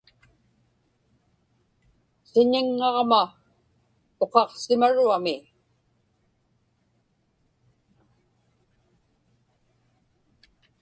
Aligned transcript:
Siñiŋŋaġma 2.29 3.21
uqaqsimaruami. 4.23 5.35